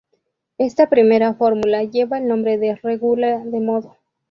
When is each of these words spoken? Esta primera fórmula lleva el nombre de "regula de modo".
Esta 0.57 0.89
primera 0.89 1.35
fórmula 1.35 1.83
lleva 1.83 2.17
el 2.17 2.27
nombre 2.27 2.57
de 2.57 2.73
"regula 2.75 3.37
de 3.37 3.59
modo". 3.59 3.97